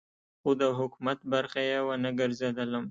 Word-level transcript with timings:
خو 0.41 0.49
د 0.61 0.63
حکومت 0.79 1.19
برخه 1.33 1.61
یې 1.69 1.79
ونه 1.87 2.09
ګرځېدلم. 2.19 2.79